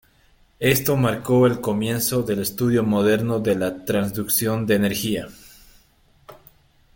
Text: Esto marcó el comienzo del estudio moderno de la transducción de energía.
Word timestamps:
Esto 0.59 0.97
marcó 0.97 1.45
el 1.45 1.61
comienzo 1.61 2.23
del 2.23 2.39
estudio 2.39 2.81
moderno 2.83 3.39
de 3.39 3.53
la 3.53 3.85
transducción 3.85 4.65
de 4.65 4.73
energía. 4.73 5.27